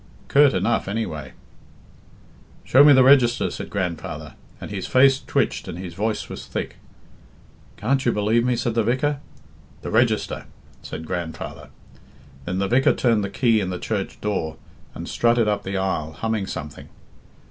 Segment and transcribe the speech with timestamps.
[0.29, 1.33] "Curt enough, any way."
[2.65, 6.77] "'Show me the register,' said grandfather, and his face twitched and his voice was thick.
[7.77, 9.19] 'Can't you believe me?' said the vicar.
[9.83, 10.45] 'The register,'
[10.81, 11.69] said grandfather.
[12.45, 14.55] Then the vicar turned the key in the church door
[14.95, 16.89] and strutted up the aisle, humming something.